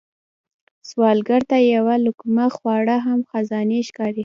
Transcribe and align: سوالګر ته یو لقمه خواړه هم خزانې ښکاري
سوالګر 0.89 1.41
ته 1.49 1.57
یو 1.73 1.85
لقمه 2.05 2.47
خواړه 2.55 2.97
هم 3.05 3.19
خزانې 3.29 3.79
ښکاري 3.89 4.19